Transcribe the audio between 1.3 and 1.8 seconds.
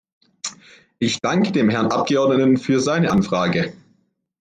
dem